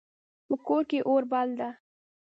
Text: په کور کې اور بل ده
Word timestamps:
په 0.47 0.55
کور 0.65 0.83
کې 0.89 0.99
اور 1.09 1.23
بل 1.31 1.49
ده 1.59 1.69